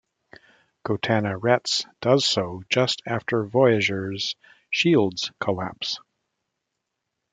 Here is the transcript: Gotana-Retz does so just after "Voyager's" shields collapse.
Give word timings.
Gotana-Retz 0.83 1.85
does 2.01 2.25
so 2.25 2.63
just 2.71 3.03
after 3.05 3.43
"Voyager's" 3.45 4.35
shields 4.71 5.29
collapse. 5.39 5.99